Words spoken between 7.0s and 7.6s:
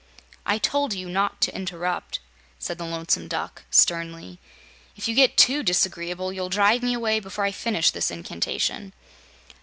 before I